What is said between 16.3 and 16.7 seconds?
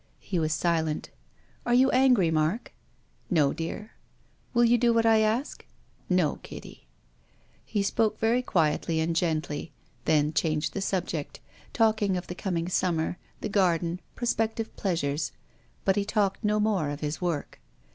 no